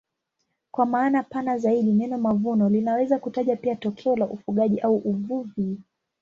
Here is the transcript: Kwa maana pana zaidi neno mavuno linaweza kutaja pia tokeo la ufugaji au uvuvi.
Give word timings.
Kwa 0.71 0.85
maana 0.85 1.23
pana 1.23 1.57
zaidi 1.57 1.91
neno 1.91 2.17
mavuno 2.17 2.69
linaweza 2.69 3.19
kutaja 3.19 3.55
pia 3.55 3.75
tokeo 3.75 4.15
la 4.15 4.25
ufugaji 4.25 4.79
au 4.79 4.97
uvuvi. 4.97 5.79